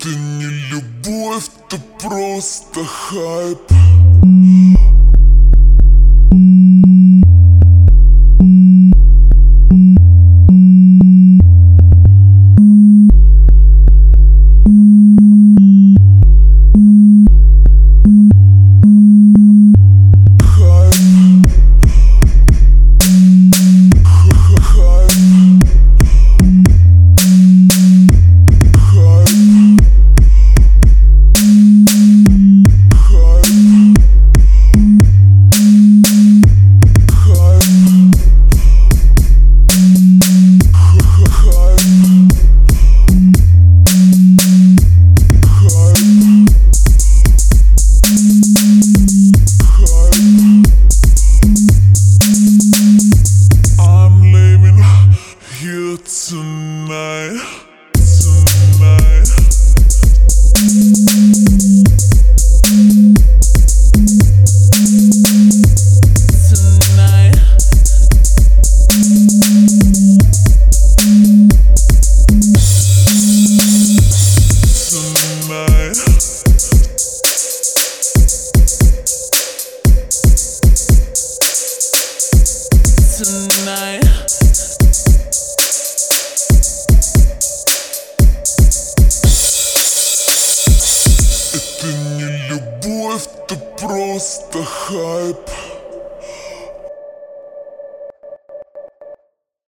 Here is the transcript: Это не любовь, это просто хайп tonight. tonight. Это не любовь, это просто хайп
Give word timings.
Это 0.00 0.08
не 0.08 0.46
любовь, 0.70 1.50
это 1.68 1.78
просто 2.00 2.82
хайп 2.86 3.58
tonight. 55.96 57.60
tonight. 83.22 84.00
Это 91.80 91.94
не 91.94 92.24
любовь, 92.48 93.26
это 93.48 93.56
просто 93.78 94.62
хайп 94.64 95.38